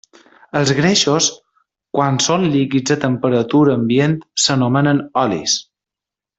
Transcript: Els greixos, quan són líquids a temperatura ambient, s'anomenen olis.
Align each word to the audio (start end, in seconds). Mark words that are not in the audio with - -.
Els 0.59 0.69
greixos, 0.77 1.27
quan 1.97 2.17
són 2.29 2.47
líquids 2.55 2.95
a 2.97 2.99
temperatura 3.05 3.77
ambient, 3.81 4.19
s'anomenen 4.47 5.07
olis. 5.27 5.59